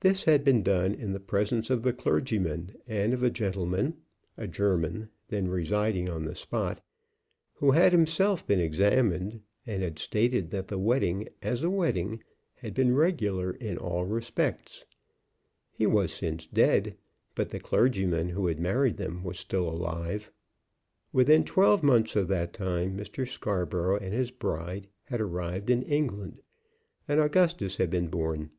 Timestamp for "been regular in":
12.72-13.78